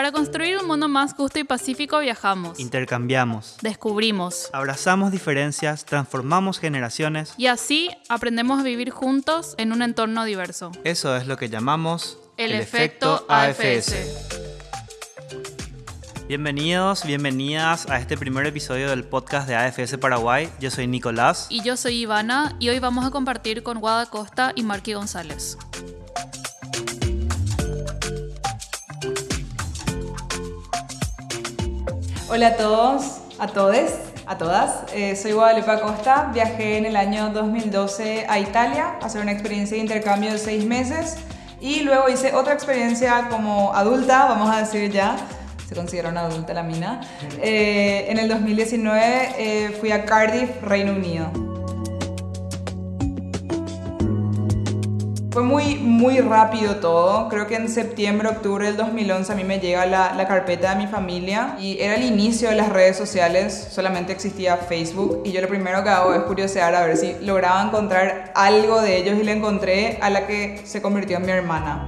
[0.00, 3.58] Para construir un mundo más justo y pacífico viajamos, Intercambiamos.
[3.60, 7.34] descubrimos Abrazamos diferencias, transformamos generaciones.
[7.36, 10.72] y así aprendemos a vivir juntos en un entorno diverso.
[10.84, 13.94] Eso es lo que llamamos El, efecto AFS.
[16.28, 20.48] Bienvenidos, bienvenidas a este primer episodio del podcast de AFS Paraguay.
[20.60, 21.46] Yo soy Nicolás.
[21.50, 25.58] Y yo soy Ivana y hoy vamos a compartir con Guada Costa y Marky González.
[32.32, 33.92] Hola a todos, a todes,
[34.24, 34.84] a todas.
[34.94, 36.30] Eh, soy Guadalupe Acosta.
[36.32, 40.64] Viajé en el año 2012 a Italia a hacer una experiencia de intercambio de seis
[40.64, 41.16] meses
[41.60, 45.16] y luego hice otra experiencia como adulta, vamos a decir ya.
[45.68, 47.00] Se considera una adulta la mina.
[47.42, 51.49] Eh, en el 2019 eh, fui a Cardiff, Reino Unido.
[55.30, 57.28] Fue muy, muy rápido todo.
[57.28, 60.84] Creo que en septiembre, octubre del 2011 a mí me llega la, la, carpeta de
[60.84, 63.68] mi familia y era el inicio de las redes sociales.
[63.70, 67.62] Solamente existía Facebook y yo lo primero que hago es curiosear a ver si lograba
[67.62, 71.86] encontrar algo de ellos y le encontré a la que se convirtió en mi hermana.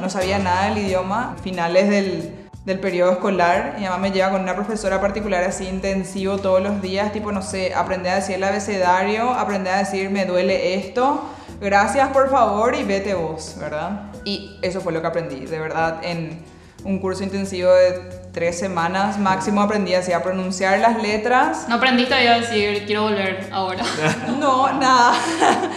[0.00, 1.36] No sabía nada del idioma.
[1.42, 2.35] Finales del,
[2.66, 3.76] del periodo escolar.
[3.78, 7.40] Mi mamá me lleva con una profesora particular así intensivo todos los días, tipo, no
[7.40, 11.22] sé, aprender a decir el abecedario, aprender a decir me duele esto,
[11.60, 14.10] gracias por favor y vete vos, ¿verdad?
[14.24, 16.44] Y eso fue lo que aprendí, de verdad, en
[16.84, 21.66] un curso intensivo de tres semanas máximo aprendí así a pronunciar las letras.
[21.68, 23.84] No aprendiste a decir quiero volver ahora.
[24.38, 25.14] No, nada.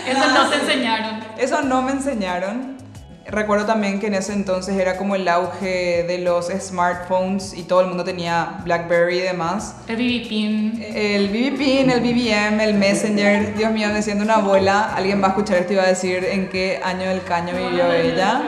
[0.08, 1.20] Eso no te enseñaron.
[1.38, 2.79] Eso no me enseñaron.
[3.32, 7.82] Recuerdo también que en ese entonces era como el auge de los smartphones y todo
[7.82, 9.76] el mundo tenía BlackBerry y demás.
[9.88, 10.86] El BB Pin.
[10.96, 13.56] El BB Pin, el BBM, el Messenger.
[13.56, 14.96] Dios mío, me siento una abuela.
[14.96, 17.92] Alguien va a escuchar esto y va a decir en qué año del caño vivió
[17.94, 18.42] ella.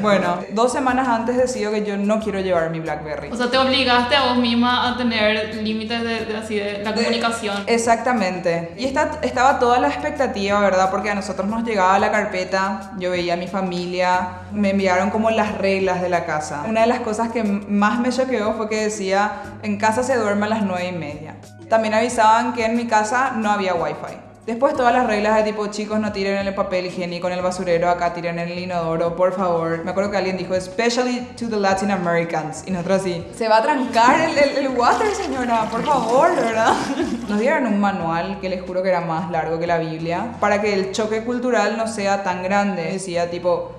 [0.00, 3.30] Bueno, dos semanas antes decido que yo no quiero llevar mi BlackBerry.
[3.30, 6.94] O sea, te obligaste a vos misma a tener límites de, de, así, de la
[6.94, 7.64] comunicación.
[7.66, 8.74] Exactamente.
[8.76, 10.90] Y está, estaba toda la expectativa, ¿verdad?
[10.90, 15.30] Porque a nosotros nos llegaba la carpeta, yo veía a mi familia, me enviaron como
[15.30, 16.64] las reglas de la casa.
[16.68, 20.46] Una de las cosas que más me choqueó fue que decía, en casa se duerme
[20.46, 21.36] a las nueve y media.
[21.68, 24.27] También avisaban que en mi casa no había wifi.
[24.48, 27.90] Después todas las reglas de tipo, chicos, no tiren el papel higiénico en el basurero,
[27.90, 29.84] acá tiren en el inodoro, por favor.
[29.84, 32.64] Me acuerdo que alguien dijo, especially to the Latin Americans.
[32.66, 36.72] Y nosotros así, se va a trancar el, el, el water, señora, por favor, ¿verdad?
[37.28, 40.62] Nos dieron un manual que les juro que era más largo que la Biblia, para
[40.62, 42.84] que el choque cultural no sea tan grande.
[42.84, 43.72] Decía tipo,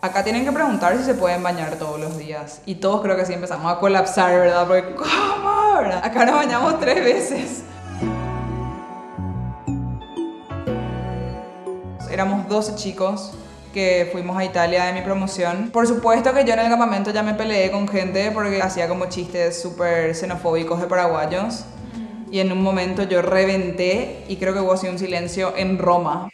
[0.00, 2.62] acá tienen que preguntar si se pueden bañar todos los días.
[2.64, 4.68] Y todos creo que así empezamos a colapsar, ¿verdad?
[4.68, 5.56] Porque, ¿cómo?
[5.78, 6.00] ¿verdad?
[6.04, 7.64] Acá nos bañamos tres veces.
[12.16, 13.32] Éramos 12 chicos
[13.74, 15.68] que fuimos a Italia de mi promoción.
[15.70, 19.04] Por supuesto que yo en el campamento ya me peleé con gente porque hacía como
[19.10, 21.66] chistes súper xenofóbicos de paraguayos.
[22.30, 26.30] Y en un momento yo reventé y creo que hubo así un silencio en Roma.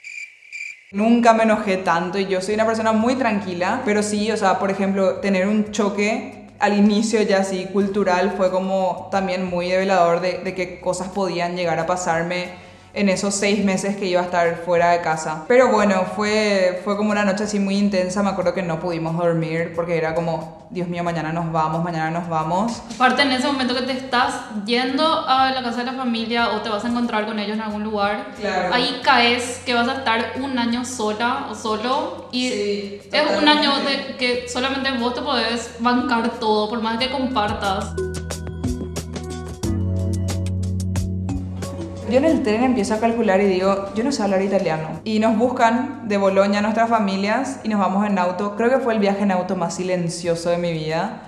[0.92, 4.60] Nunca me enojé tanto y yo soy una persona muy tranquila, pero sí, o sea,
[4.60, 10.20] por ejemplo, tener un choque al inicio ya así cultural fue como también muy develador
[10.20, 14.24] de, de qué cosas podían llegar a pasarme en esos seis meses que iba a
[14.24, 15.44] estar fuera de casa.
[15.48, 19.16] Pero bueno, fue, fue como una noche así muy intensa, me acuerdo que no pudimos
[19.16, 22.82] dormir porque era como, Dios mío, mañana nos vamos, mañana nos vamos.
[22.94, 24.34] Aparte en ese momento que te estás
[24.66, 27.62] yendo a la casa de la familia o te vas a encontrar con ellos en
[27.62, 28.74] algún lugar, claro.
[28.74, 33.48] ahí caes que vas a estar un año sola o solo y Sí, es un
[33.48, 37.94] año de que solamente vos te podés bancar todo, por más que compartas.
[42.12, 45.00] Yo en el tren empiezo a calcular y digo, yo no sé hablar italiano.
[45.02, 48.54] Y nos buscan de Bolonia nuestras familias y nos vamos en auto.
[48.54, 51.22] Creo que fue el viaje en auto más silencioso de mi vida.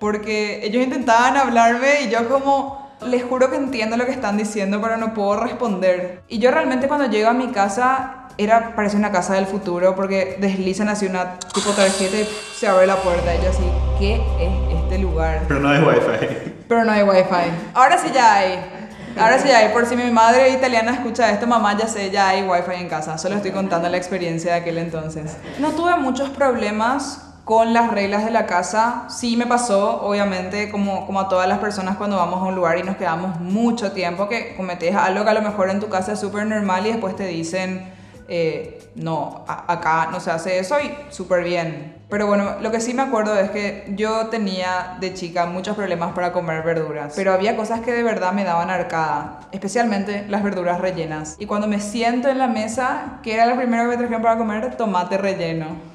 [0.00, 4.80] Porque ellos intentaban hablarme y yo como, les juro que entiendo lo que están diciendo,
[4.80, 6.22] pero no puedo responder.
[6.26, 10.38] Y yo realmente cuando llego a mi casa, era, parece una casa del futuro, porque
[10.40, 13.34] deslizan así una tipo tarjeta y se abre la puerta.
[13.34, 13.64] Y yo así,
[13.98, 15.42] ¿qué es este lugar?
[15.48, 16.54] Pero no hay wifi.
[16.66, 17.50] Pero no hay wifi.
[17.74, 18.73] Ahora sí ya hay.
[19.16, 19.72] Ahora sí hay.
[19.72, 23.16] Por si mi madre italiana escucha esto, mamá ya sé, ya hay wifi en casa.
[23.18, 25.36] Solo estoy contando la experiencia de aquel entonces.
[25.58, 29.06] No tuve muchos problemas con las reglas de la casa.
[29.08, 32.78] Sí me pasó, obviamente, como, como a todas las personas cuando vamos a un lugar
[32.78, 36.12] y nos quedamos mucho tiempo, que cometes algo que a lo mejor en tu casa
[36.12, 37.92] es súper normal y después te dicen,
[38.28, 41.93] eh, no, acá no se hace eso y súper bien.
[42.10, 46.12] Pero bueno, lo que sí me acuerdo es que yo tenía de chica muchos problemas
[46.12, 50.80] para comer verduras, pero había cosas que de verdad me daban arcada, especialmente las verduras
[50.80, 51.36] rellenas.
[51.38, 54.36] Y cuando me siento en la mesa, ¿qué era lo primero que me trajeron para
[54.36, 54.76] comer?
[54.76, 55.94] Tomate relleno.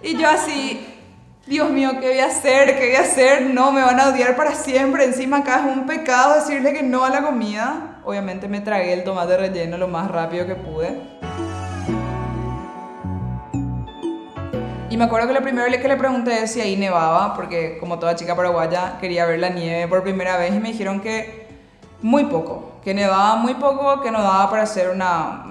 [0.00, 0.86] Y yo así,
[1.46, 2.78] Dios mío, ¿qué voy a hacer?
[2.78, 3.46] ¿Qué voy a hacer?
[3.46, 5.04] No, me van a odiar para siempre.
[5.04, 8.00] Encima acá es un pecado decirle que no a la comida.
[8.04, 11.17] Obviamente me tragué el tomate relleno lo más rápido que pude.
[14.98, 18.16] Me acuerdo que lo primero que le pregunté es si ahí nevaba, porque como toda
[18.16, 21.46] chica paraguaya quería ver la nieve por primera vez y me dijeron que
[22.02, 25.46] muy poco, que nevaba muy poco, que no daba para hacer una,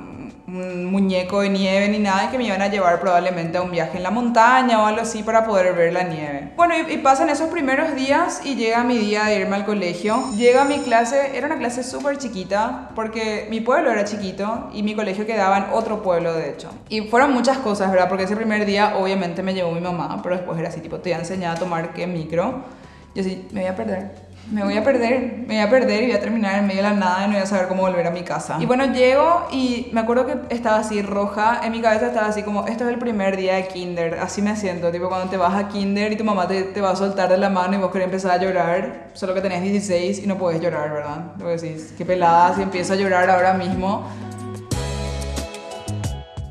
[0.48, 3.70] un muñeco de nieve ni nada y que me iban a llevar probablemente a un
[3.70, 6.54] viaje en la montaña o algo así para poder ver la nieve.
[6.56, 10.24] Bueno, y, pasan esos primeros días y llega mi día de irme al colegio.
[10.38, 14.96] Llega mi clase, era una clase súper chiquita porque mi pueblo era chiquito y mi
[14.96, 16.70] colegio quedaba en otro pueblo de hecho.
[16.88, 18.08] Y fueron muchas cosas, ¿verdad?
[18.08, 21.10] Porque ese primer día obviamente me llevó mi mamá, pero después era así, tipo, te
[21.10, 22.64] voy a enseñar a tomar qué micro.
[23.16, 26.06] Yo sí, me voy a perder me voy a perder, me voy a perder y
[26.08, 28.08] voy a terminar en medio de la nada y no voy a saber cómo volver
[28.08, 28.58] a mi casa.
[28.60, 32.44] Y bueno, llego y me acuerdo que estaba así roja, en mi cabeza estaba así
[32.44, 35.54] como, esto es el primer día de kinder, así me siento, tipo cuando te vas
[35.56, 37.92] a kinder y tu mamá te, te va a soltar de la mano y vos
[37.92, 41.34] querés empezar a llorar, solo que tenés 16 y no puedes llorar, ¿verdad?
[41.38, 44.08] Porque decís, qué pelada, si empiezo a llorar ahora mismo.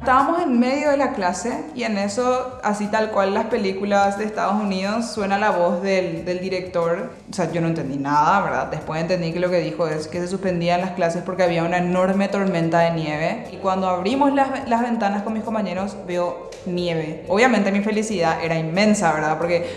[0.06, 4.24] Estábamos en medio de la clase y en eso, así tal cual las películas de
[4.24, 7.10] Estados Unidos, suena la voz del, del, director.
[7.28, 8.68] O sea, yo no entendí nada, ¿verdad?
[8.68, 11.78] Después entendí que lo que dijo es que se suspendían las clases porque había una
[11.78, 13.48] enorme tormenta de nieve.
[13.50, 17.24] Y cuando abrimos las, las ventanas con mis compañeros, veo nieve.
[17.26, 19.36] Obviamente mi felicidad era inmensa, ¿verdad?
[19.38, 19.68] Porque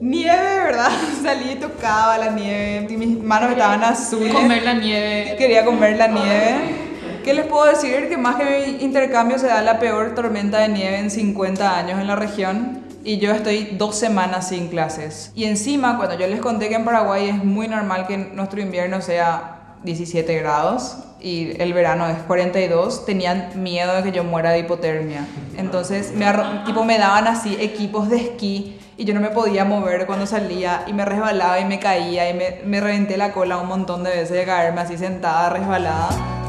[0.00, 0.90] nieve, ¿verdad?
[1.22, 4.34] Salí y tocaba la nieve, y mis manos estaban azules.
[4.34, 5.36] Comer la nieve.
[5.38, 6.91] Quería comer la nieve.
[7.24, 8.08] ¿Qué les puedo decir?
[8.08, 12.08] Que más que intercambio se da la peor tormenta de nieve en 50 años en
[12.08, 15.30] la región y yo estoy dos semanas sin clases.
[15.36, 19.00] Y encima, cuando yo les conté que en Paraguay es muy normal que nuestro invierno
[19.00, 24.60] sea 17 grados y el verano es 42, tenían miedo de que yo muera de
[24.60, 25.24] hipotermia.
[25.56, 26.26] Entonces, me,
[26.66, 30.82] tipo, me daban así equipos de esquí y yo no me podía mover cuando salía
[30.88, 34.10] y me resbalaba y me caía y me, me reventé la cola un montón de
[34.10, 36.41] veces de caerme así sentada, resbalada.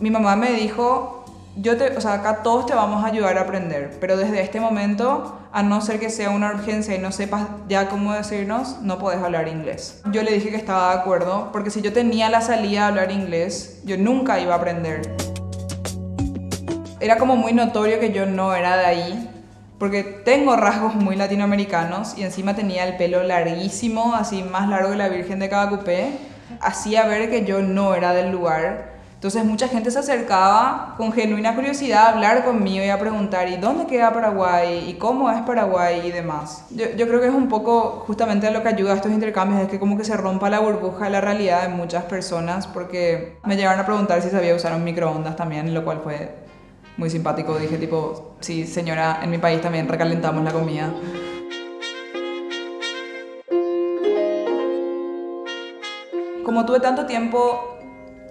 [0.00, 1.24] Mi mamá me dijo,
[1.56, 4.60] yo te, o sea, acá todos te vamos a ayudar a aprender, pero desde este
[4.60, 8.98] momento, a no ser que sea una urgencia y no sepas ya cómo decirnos, no
[8.98, 10.00] puedes hablar inglés.
[10.12, 13.10] Yo le dije que estaba de acuerdo, porque si yo tenía la salida a hablar
[13.10, 15.02] inglés, yo nunca iba a aprender.
[17.00, 19.30] Era como muy notorio que yo no era de ahí,
[19.80, 24.96] porque tengo rasgos muy latinoamericanos y encima tenía el pelo larguísimo, así más largo que
[24.96, 26.10] la Virgen de Cabacupé.
[26.60, 28.87] Hacía ver que yo no era del lugar
[29.18, 33.56] entonces mucha gente se acercaba con genuina curiosidad a hablar conmigo y a preguntar, ¿y
[33.56, 34.88] dónde queda Paraguay?
[34.88, 36.02] ¿Y cómo es Paraguay?
[36.06, 36.64] Y demás.
[36.70, 39.80] Yo, creo que es un poco justamente lo que ayuda a estos intercambios, es que
[39.80, 43.80] como que se rompa la burbuja de la realidad de muchas personas, porque me llegaron
[43.80, 46.36] a preguntar si sabía usar un microondas también, lo cual fue
[46.96, 47.58] muy simpático.
[47.58, 50.94] Dije tipo, sí señora, en mi país también recalentamos la comida.
[56.44, 57.77] Como tuve tanto tiempo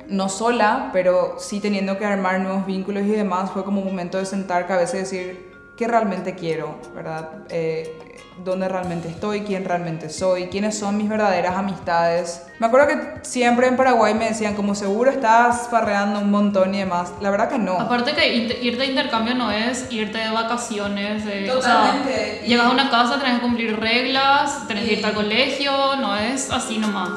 [0.10, 4.18] no sola, pero sí teniendo que armar nuevos vínculos y demás, fue como un momento
[4.18, 7.30] de sentar cabeza y decir qué realmente quiero, ¿verdad?
[7.50, 12.44] Eh, dónde realmente estoy, quién realmente soy, quiénes son mis verdaderas amistades.
[12.60, 16.80] Me acuerdo que siempre en Paraguay me decían como seguro estás farreando un montón y
[16.80, 17.14] demás.
[17.22, 17.80] La verdad que no.
[17.80, 18.28] Aparte que
[18.62, 21.26] irte de intercambio no es irte de vacaciones.
[21.26, 22.12] De, Totalmente.
[22.12, 25.96] O sea, llegas a una casa, tenés que cumplir reglas, tenés que irte al colegio,
[25.98, 27.10] no es así nomás.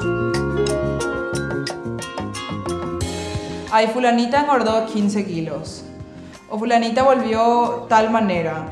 [3.71, 5.83] Ay, fulanita engordó 15 kilos,
[6.49, 8.67] o fulanita volvió tal manera.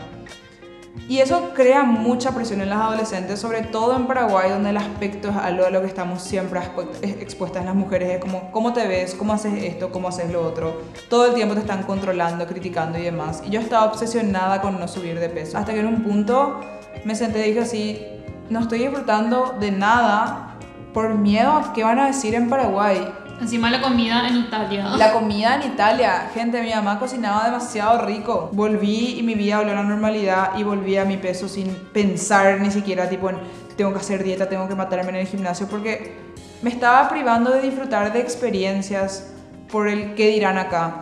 [1.07, 5.29] Y eso crea mucha presión en las adolescentes, sobre todo en Paraguay, donde el aspecto
[5.29, 6.59] es algo a lo que estamos siempre
[7.01, 8.11] expuestas las mujeres.
[8.11, 9.15] Es como, ¿cómo te ves?
[9.15, 9.91] ¿Cómo haces esto?
[9.91, 10.81] ¿Cómo haces lo otro?
[11.09, 13.41] Todo el tiempo te están controlando, criticando y demás.
[13.43, 15.57] Y yo estaba obsesionada con no subir de peso.
[15.57, 16.59] Hasta que en un punto
[17.05, 18.05] me senté y dije así,
[18.51, 20.57] no estoy disfrutando de nada
[20.93, 23.11] por miedo a qué van a decir en Paraguay.
[23.41, 24.89] Encima la comida en Italia.
[24.97, 28.49] La comida en Italia, gente, mi mamá cocinaba demasiado rico.
[28.51, 32.59] Volví y mi vida volvió a la normalidad y volví a mi peso sin pensar
[32.59, 33.37] ni siquiera tipo en
[33.79, 36.17] tengo que hacer dieta, tengo que matarme en el gimnasio porque
[36.61, 39.31] me estaba privando de disfrutar de experiencias
[39.71, 41.01] por el que dirán acá.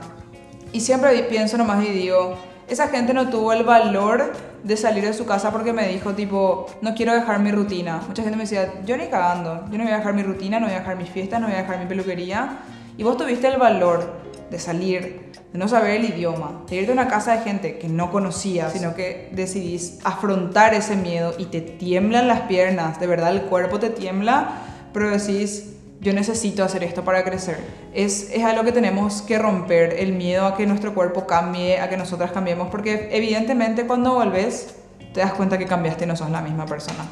[0.72, 4.32] Y siempre pienso nomás y digo, esa gente no tuvo el valor
[4.64, 8.02] de salir de su casa porque me dijo tipo, no quiero dejar mi rutina.
[8.08, 10.68] Mucha gente me decía, yo ni cagando, yo no voy a dejar mi rutina, no
[10.68, 12.60] voy a dejar mis fiestas, no voy a dejar mi peluquería.
[12.98, 16.94] Y vos tuviste el valor de salir, de no saber el idioma, de irte a
[16.94, 21.62] una casa de gente que no conocías, sino que decidís afrontar ese miedo y te
[21.62, 24.50] tiemblan las piernas, de verdad el cuerpo te tiembla,
[24.94, 25.77] pero decís,
[26.08, 27.58] yo necesito hacer esto para crecer.
[27.94, 31.90] Es, es algo que tenemos que romper, el miedo a que nuestro cuerpo cambie, a
[31.90, 34.76] que nosotras cambiemos, porque evidentemente cuando volvés
[35.14, 37.06] te das cuenta que cambiaste y no sos la misma persona.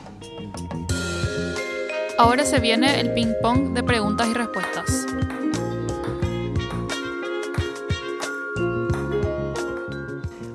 [2.18, 5.06] Ahora se viene el ping pong de preguntas y respuestas.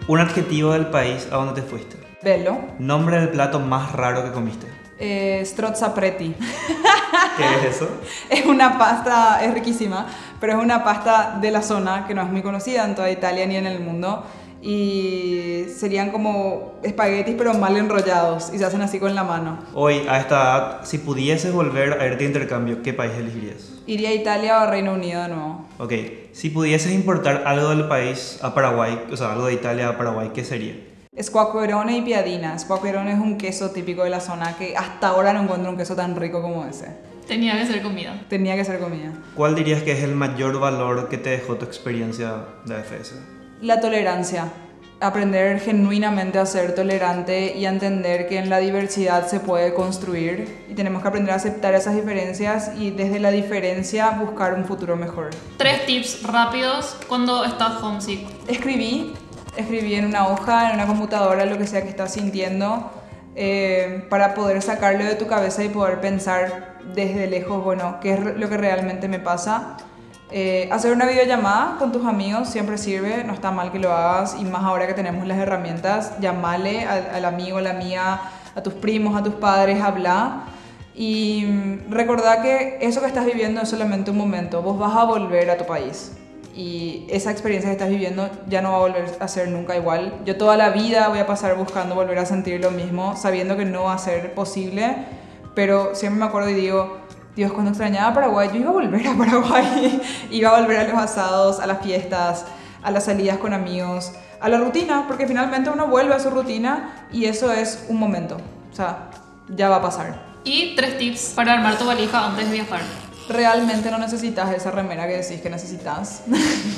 [0.09, 1.99] Un adjetivo del país a donde te fuiste.
[2.23, 2.57] Bello.
[2.79, 4.67] Nombre del plato más raro que comiste.
[5.03, 6.35] Eh, strozzapreti.
[7.37, 7.89] ¿Qué es eso?
[8.29, 10.07] es una pasta, es riquísima,
[10.39, 13.47] pero es una pasta de la zona que no es muy conocida en toda Italia
[13.47, 14.25] ni en el mundo.
[14.63, 19.59] Y serían como espaguetis pero mal enrollados y se hacen así con la mano.
[19.73, 23.73] Hoy, a esta edad, si pudieses volver a irte de intercambio, ¿qué país elegirías?
[23.87, 25.65] Iría a Italia o a Reino Unido de nuevo.
[25.79, 25.95] Ok,
[26.33, 30.31] si pudieses importar algo del país a Paraguay, o sea, algo de Italia a Paraguay,
[30.35, 30.90] ¿qué sería?
[31.23, 32.59] Squacquerone y piadina.
[32.59, 35.95] Squacquerone es un queso típico de la zona que hasta ahora no encuentro un queso
[35.95, 36.89] tan rico como ese.
[37.27, 38.21] Tenía que ser comida.
[38.29, 39.13] Tenía que ser comida.
[39.37, 43.15] ¿Cuál dirías que es el mayor valor que te dejó tu experiencia de AFS?
[43.61, 44.49] La tolerancia.
[45.03, 50.67] Aprender genuinamente a ser tolerante y a entender que en la diversidad se puede construir
[50.69, 54.97] y tenemos que aprender a aceptar esas diferencias y desde la diferencia buscar un futuro
[54.97, 55.31] mejor.
[55.57, 58.27] Tres tips rápidos cuando estás homesick.
[58.47, 59.15] Escribí,
[59.57, 62.91] escribí en una hoja, en una computadora, lo que sea que estás sintiendo,
[63.37, 68.21] eh, para poder sacarlo de tu cabeza y poder pensar desde lejos, bueno, qué es
[68.21, 69.77] lo que realmente me pasa.
[70.33, 74.37] Eh, hacer una videollamada con tus amigos siempre sirve, no está mal que lo hagas
[74.39, 78.21] y más ahora que tenemos las herramientas, llamale al, amigo, a la amiga,
[78.55, 80.45] a tus primos, a tus padres, habla
[80.95, 85.05] y mm, recordá que eso que estás viviendo es solamente un momento, vos vas a
[85.05, 86.13] volver a tu país
[86.55, 90.21] y esa experiencia que estás viviendo ya no va a volver a ser nunca igual.
[90.25, 93.65] Yo toda la vida voy a pasar buscando volver a sentir lo mismo, sabiendo que
[93.65, 94.97] no va a ser posible,
[95.55, 96.99] pero siempre me acuerdo y digo,
[97.37, 100.99] Dios, cuando extrañaba Paraguay, yo iba a volver a Paraguay, iba a volver a los
[100.99, 102.45] asados, a las fiestas,
[102.83, 107.07] a las salidas con amigos, a la rutina, porque finalmente uno vuelve a su rutina
[107.13, 108.37] y eso es un momento,
[108.73, 109.11] o sea,
[109.49, 110.31] ya va a pasar.
[110.45, 112.81] Y tres tips para armar tu valija antes de viajar.
[113.31, 116.25] Realmente no necesitas esa remera que decís que necesitas.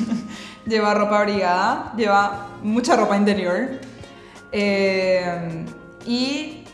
[0.66, 3.80] lleva ropa abrigada, lleva mucha ropa interior
[4.52, 5.64] eh,
[6.04, 6.64] y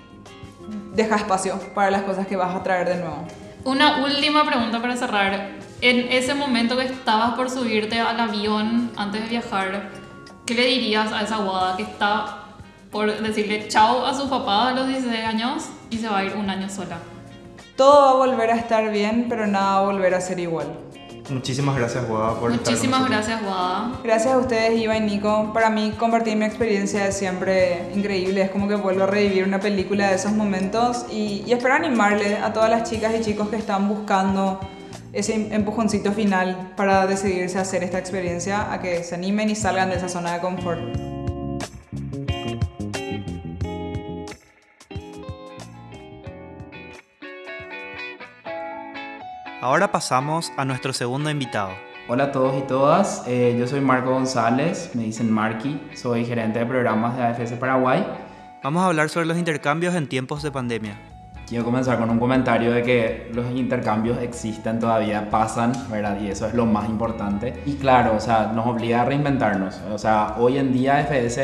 [0.94, 3.24] deja espacio para las cosas que vas a traer de nuevo.
[3.62, 5.52] Una última pregunta para cerrar.
[5.80, 9.90] En ese momento que estabas por subirte al avión antes de viajar,
[10.44, 12.46] ¿qué le dirías a esa guada que está
[12.90, 16.34] por decirle chao a su papá a los 16 años y se va a ir
[16.34, 16.98] un año sola?
[17.78, 20.66] Todo va a volver a estar bien, pero nada va a volver a ser igual.
[21.30, 23.26] Muchísimas gracias, Guada, por estar Muchísimas nosotros.
[23.28, 23.92] gracias, Guada.
[24.02, 25.52] Gracias a ustedes, Iva y Nico.
[25.54, 28.42] Para mí, compartir mi experiencia es siempre increíble.
[28.42, 32.38] Es como que vuelvo a revivir una película de esos momentos y, y espero animarle
[32.38, 34.58] a todas las chicas y chicos que están buscando
[35.12, 39.88] ese empujoncito final para decidirse a hacer esta experiencia, a que se animen y salgan
[39.88, 41.17] de esa zona de confort.
[49.60, 51.70] Ahora pasamos a nuestro segundo invitado.
[52.06, 56.60] Hola a todos y todas, eh, yo soy Marco González, me dicen Marky, soy gerente
[56.60, 58.06] de programas de AFS Paraguay.
[58.62, 60.96] Vamos a hablar sobre los intercambios en tiempos de pandemia.
[61.48, 66.20] Quiero comenzar con un comentario de que los intercambios existen todavía, pasan, ¿verdad?
[66.20, 67.60] Y eso es lo más importante.
[67.66, 69.80] Y claro, o sea, nos obliga a reinventarnos.
[69.90, 71.40] O sea, hoy en día AFS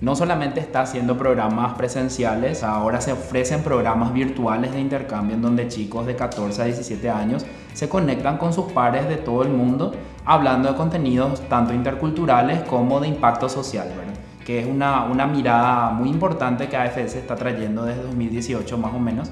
[0.00, 5.68] no solamente está haciendo programas presenciales, ahora se ofrecen programas virtuales de intercambio en donde
[5.68, 9.92] chicos de 14 a 17 años se conectan con sus pares de todo el mundo
[10.24, 14.14] hablando de contenidos tanto interculturales como de impacto social, ¿verdad?
[14.48, 18.98] que es una, una mirada muy importante que AFS está trayendo desde 2018 más o
[18.98, 19.30] menos,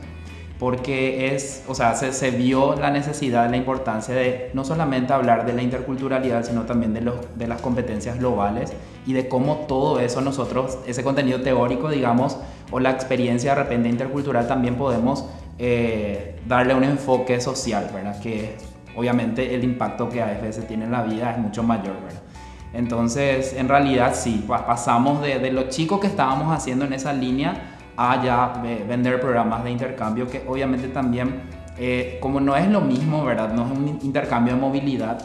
[0.58, 5.46] porque es, o sea, se, se vio la necesidad, la importancia de no solamente hablar
[5.46, 8.75] de la interculturalidad, sino también de, los, de las competencias globales
[9.07, 12.37] y de cómo todo eso nosotros, ese contenido teórico, digamos,
[12.71, 15.25] o la experiencia de repente intercultural, también podemos
[15.59, 18.21] eh, darle un enfoque social, ¿verdad?
[18.21, 18.57] Que
[18.97, 22.21] obviamente el impacto que AFS tiene en la vida es mucho mayor, ¿verdad?
[22.75, 27.13] Entonces, en realidad sí, pa- pasamos de, de lo chico que estábamos haciendo en esa
[27.13, 31.43] línea a ya ve- vender programas de intercambio que obviamente también,
[31.79, 33.53] eh, como no es lo mismo, ¿verdad?
[33.53, 35.19] No es un intercambio de movilidad,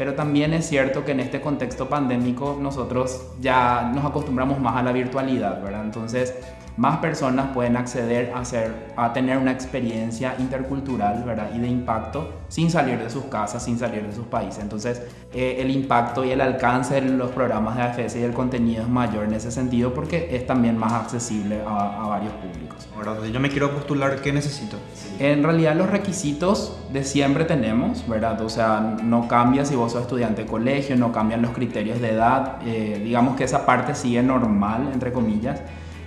[0.00, 4.82] pero también es cierto que en este contexto pandémico nosotros ya nos acostumbramos más a
[4.82, 5.84] la virtualidad, ¿verdad?
[5.84, 6.34] Entonces
[6.80, 11.50] más personas pueden acceder a, ser, a tener una experiencia intercultural ¿verdad?
[11.54, 14.62] y de impacto sin salir de sus casas, sin salir de sus países.
[14.62, 15.02] Entonces,
[15.34, 18.88] eh, el impacto y el alcance de los programas de AFS y el contenido es
[18.88, 22.88] mayor en ese sentido porque es también más accesible a, a varios públicos.
[22.96, 24.78] Ahora, si yo me quiero postular, ¿qué necesito?
[25.18, 28.40] En realidad los requisitos de siempre tenemos, ¿verdad?
[28.40, 32.12] O sea, no cambia si vos sos estudiante de colegio, no cambian los criterios de
[32.12, 35.60] edad, eh, digamos que esa parte sigue normal, entre comillas,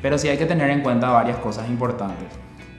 [0.04, 2.28] pero sí hay que tener en cuenta varias cosas importantes.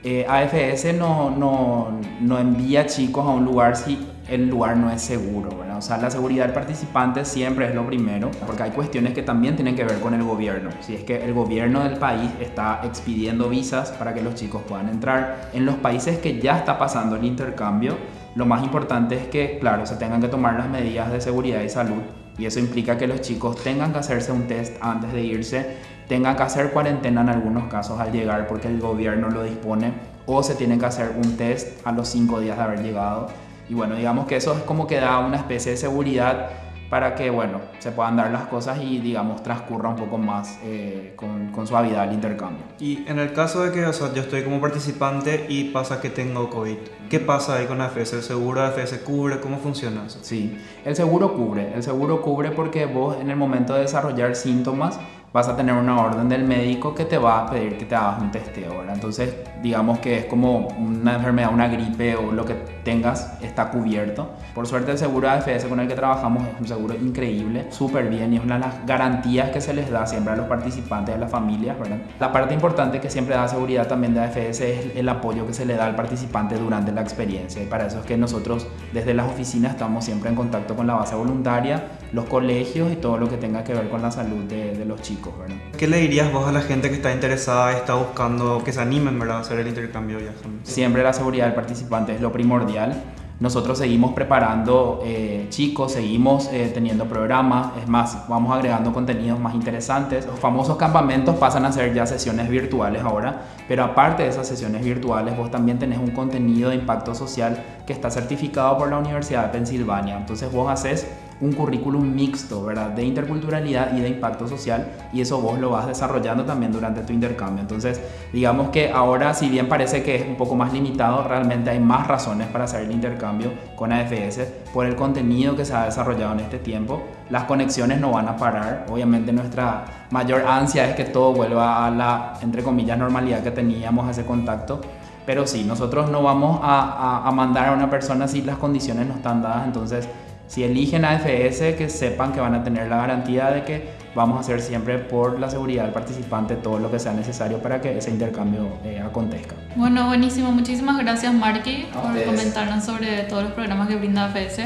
[0.03, 5.01] Eh, AFS no, no, no envía chicos a un lugar si el lugar no es
[5.01, 5.79] seguro, ¿verdad?
[5.79, 9.55] O sea, la seguridad del participante siempre es lo primero, porque hay cuestiones que también
[9.55, 10.69] tienen que ver con el gobierno.
[10.81, 14.89] Si es que el gobierno del país está expidiendo visas para que los chicos puedan
[14.89, 17.97] entrar, en los países que ya está pasando el intercambio,
[18.35, 21.69] lo más importante es que, claro, se tengan que tomar las medidas de seguridad y
[21.69, 22.03] salud,
[22.37, 25.77] y eso implica que los chicos tengan que hacerse un test antes de irse,
[26.07, 29.93] tengan que hacer cuarentena en algunos casos al llegar porque el gobierno lo dispone,
[30.25, 33.27] o se tienen que hacer un test a los cinco días de haber llegado
[33.67, 36.49] y bueno, digamos que eso es como que da una especie de seguridad
[36.89, 41.13] para que, bueno, se puedan dar las cosas y, digamos, transcurra un poco más eh,
[41.15, 42.63] con, con, suavidad el intercambio.
[42.79, 46.11] Y en el caso de que, o sea, yo estoy como participante y pasa que
[46.11, 46.77] tengo COVID,
[47.09, 48.13] ¿qué pasa ahí con AFS?
[48.13, 49.39] ¿El seguro AFS cubre?
[49.39, 50.19] ¿Cómo funciona eso?
[50.21, 51.73] Sí, el seguro cubre.
[51.73, 54.99] El seguro cubre porque vos en el momento de desarrollar síntomas
[55.35, 58.21] vas a tener una orden del médico que te va a pedir que te hagas
[58.21, 58.95] un testeo, ¿verdad?
[58.95, 62.53] Entonces, digamos que es como una enfermedad, una gripe o lo que
[62.85, 64.29] tengas está cubierto.
[64.53, 68.31] Por suerte el seguro AFS con el que trabajamos es un seguro increíble, súper bien
[68.31, 71.17] y es una de las garantías que se les da siempre a los participantes, a
[71.17, 71.97] las familias, ¿verdad?
[72.17, 75.65] La parte importante que siempre da seguridad también de AFS es el apoyo que se
[75.65, 79.29] le da al participante durante la experiencia y para eso es que nosotros desde las
[79.29, 83.37] oficinas estamos siempre en contacto con la base voluntaria, los colegios y todo lo que
[83.37, 85.33] tenga que ver con la salud de, de los chicos.
[85.77, 89.19] ¿Qué le dirías vos a la gente que está interesada, está buscando que se animen
[89.19, 89.37] ¿verdad?
[89.37, 90.59] a hacer el intercambio viajando?
[90.63, 93.03] Siempre la seguridad del participante es lo primordial.
[93.37, 99.53] Nosotros seguimos preparando eh, chicos, seguimos eh, teniendo programas, es más, vamos agregando contenidos más
[99.53, 100.25] interesantes.
[100.25, 104.85] Los famosos campamentos pasan a ser ya sesiones virtuales ahora, pero aparte de esas sesiones
[104.85, 109.43] virtuales, vos también tenés un contenido de impacto social que está certificado por la Universidad
[109.43, 110.15] de Pensilvania.
[110.15, 111.05] Entonces vos haces
[111.41, 112.91] un currículum mixto, ¿verdad?
[112.91, 117.11] De interculturalidad y de impacto social y eso vos lo vas desarrollando también durante tu
[117.11, 117.61] intercambio.
[117.61, 117.99] Entonces,
[118.31, 122.07] digamos que ahora, si bien parece que es un poco más limitado, realmente hay más
[122.07, 124.39] razones para hacer el intercambio con AFS
[124.73, 127.03] por el contenido que se ha desarrollado en este tiempo.
[127.29, 128.85] Las conexiones no van a parar.
[128.89, 134.09] Obviamente nuestra mayor ansia es que todo vuelva a la, entre comillas, normalidad que teníamos
[134.09, 134.79] ese contacto.
[135.25, 139.07] Pero sí, nosotros no vamos a, a, a mandar a una persona si las condiciones
[139.07, 139.65] no están dadas.
[139.65, 140.07] Entonces,
[140.47, 144.39] si eligen AFS, que sepan que van a tener la garantía de que vamos a
[144.39, 148.11] hacer siempre por la seguridad del participante todo lo que sea necesario para que ese
[148.11, 149.55] intercambio eh, acontezca.
[149.75, 150.51] Bueno, buenísimo.
[150.51, 154.61] Muchísimas gracias, Marky, por comentarnos sobre todos los programas que brinda AFS.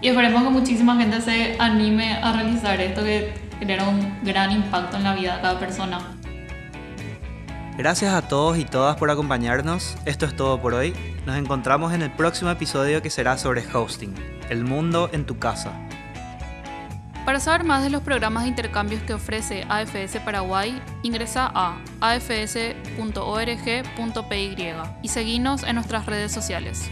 [0.00, 4.96] Y esperemos que muchísima gente se anime a realizar esto que genera un gran impacto
[4.96, 5.98] en la vida de cada persona.
[7.76, 9.96] Gracias a todos y todas por acompañarnos.
[10.04, 10.94] Esto es todo por hoy.
[11.26, 14.14] Nos encontramos en el próximo episodio que será sobre hosting,
[14.48, 15.72] el mundo en tu casa.
[17.24, 22.74] Para saber más de los programas de intercambios que ofrece AFS Paraguay, ingresa a afs.org.py
[25.02, 26.88] y seguinos en nuestras redes sociales.